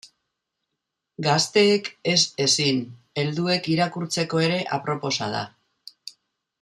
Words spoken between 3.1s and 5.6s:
helduek irakurtzeko ere aproposa da.